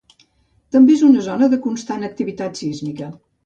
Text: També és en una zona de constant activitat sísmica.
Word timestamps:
També 0.75 0.95
és 0.95 1.03
en 1.05 1.11
una 1.11 1.27
zona 1.29 1.51
de 1.53 1.61
constant 1.67 2.11
activitat 2.11 2.59
sísmica. 2.65 3.15